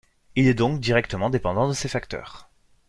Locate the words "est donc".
0.47-0.79